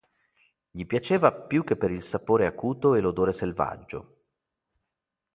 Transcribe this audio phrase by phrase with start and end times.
[0.71, 4.23] Gli piaceva, più che per il sapore acuto e l'odore selvaggio.